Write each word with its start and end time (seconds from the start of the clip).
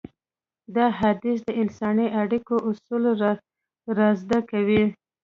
دا 0.75 0.85
حديث 0.99 1.37
د 1.45 1.49
انساني 1.61 2.07
اړيکو 2.21 2.55
اصول 2.69 3.03
رازده 3.97 4.39
کوي. 4.51 4.83